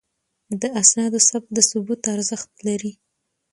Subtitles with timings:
[0.61, 2.91] د اسنادو ثبت د ثبوت ارزښت لري.